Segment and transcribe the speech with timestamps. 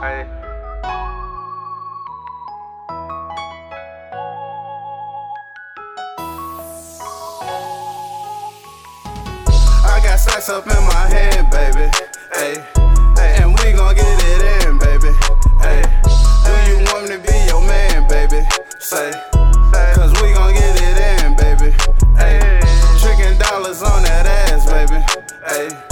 [0.00, 0.26] Hey.
[9.84, 11.90] I got stacks up in my hand, baby.
[12.32, 12.64] Hey,
[13.42, 15.12] and we gon' get it in, baby.
[15.60, 15.82] Hey,
[16.46, 18.48] do you want me to be your man, baby?
[18.78, 19.12] Say,
[19.92, 21.76] cause we gon' get it in, baby.
[22.16, 22.40] Hey,
[22.98, 25.04] tricking dollars on that ass, baby.
[25.46, 25.89] Hey,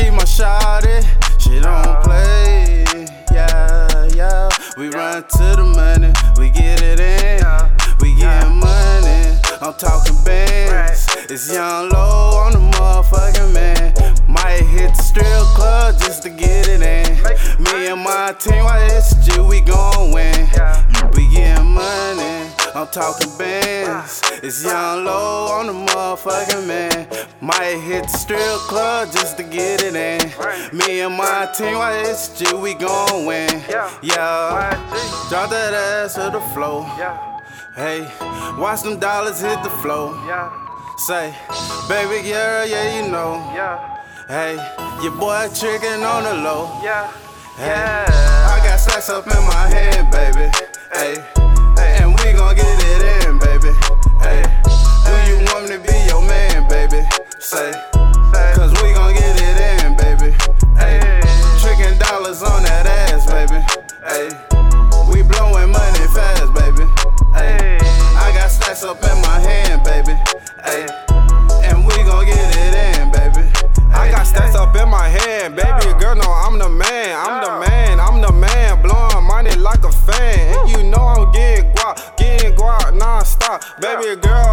[0.00, 1.38] she my shawty, eh?
[1.38, 2.84] she don't play.
[3.32, 4.48] Yeah, yeah.
[4.76, 7.44] We run to the money, we get it in.
[8.00, 11.06] We getting money, I'm talking bands.
[11.28, 13.94] It's young low on the motherfucking man.
[14.26, 17.62] Might hit the strip club just to get it in.
[17.62, 20.48] Me and my team, YSG, we gon' win.
[21.14, 23.59] We getting money, I'm talking bands.
[24.42, 27.06] It's young low on the motherfucking man.
[27.42, 30.32] Might hit the strip club just to get it in.
[30.76, 33.50] Me and my team, YSG, we gon' win.
[34.02, 34.70] Yeah,
[35.28, 36.86] drop that ass to the floor.
[36.96, 37.40] Yeah.
[37.74, 38.00] Hey,
[38.58, 40.14] watch them dollars hit the floor.
[40.26, 40.50] Yeah.
[41.06, 41.34] Say,
[41.86, 43.34] baby girl, yeah, you know.
[43.54, 43.98] Yeah.
[44.26, 44.54] Hey,
[45.02, 46.80] your boy tricking on the low.
[46.82, 47.12] Yeah.
[47.56, 50.50] Hey, I got stacks up in my hand, baby.
[50.92, 51.16] Hey,
[52.00, 53.19] and we gon' get it in,
[57.60, 57.72] Say,
[58.56, 60.32] cause we gon' get it in, baby.
[60.80, 61.20] Hey,
[61.60, 63.60] tricking dollars on that ass, baby.
[64.00, 64.32] Hey,
[65.04, 66.88] we blowing money fast, baby.
[67.36, 67.76] Hey,
[68.16, 70.16] I got stacks up in my hand, baby.
[70.64, 70.88] Hey,
[71.68, 73.44] and we gon' get it in, baby.
[73.92, 76.16] I got stacks up in my hand, baby girl.
[76.16, 78.80] No, I'm the man, I'm the man, I'm the man.
[78.80, 83.62] Blowing money like a fan, and you know I'm getting guap, getting guap non-stop.
[83.82, 84.49] Baby girl,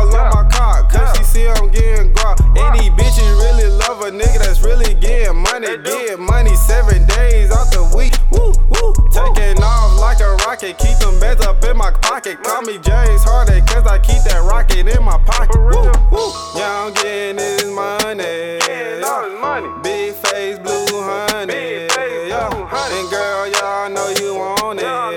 [22.90, 23.00] Yeah.
[23.00, 24.84] And girl, yeah, I know you want it.
[24.84, 25.16] Yeah.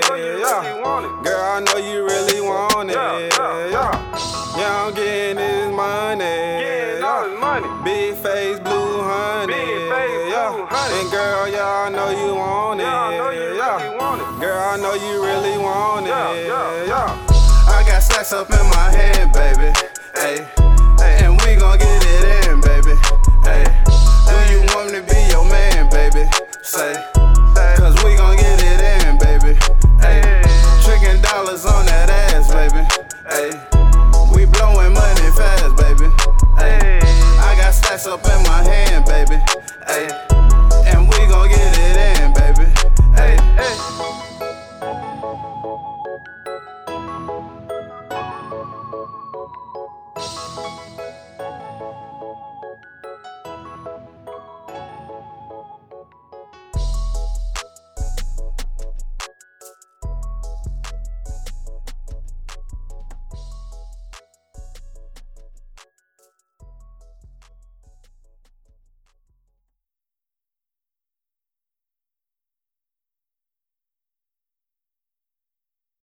[1.23, 2.95] Girl, I know you really want it.
[2.95, 3.29] Yeah.
[3.69, 6.19] Yeah, yeah I'm getting this money.
[6.19, 7.67] Getting all this money.
[7.83, 9.53] Big face, blue honey.
[10.29, 10.67] Yeah.
[10.67, 12.83] And girl, yeah, I know you want it.
[12.83, 14.39] Yeah.
[14.39, 16.09] Girl, I know you really want it.
[16.09, 17.27] Yeah.
[17.67, 19.71] I got stacks up in my hand, baby.
[20.15, 20.45] Hey,
[21.23, 22.95] and we gon' get it in, baby.
[23.43, 23.63] Hey,
[24.27, 26.29] do you want me to be your man, baby?
[26.61, 26.93] Say,